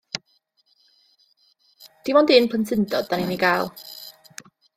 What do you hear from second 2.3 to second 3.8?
un plentyndod 'dan ni'n ei gael.